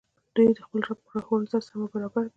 [0.35, 2.29] دوى د خپل رب په لارښووني سم او برابر دي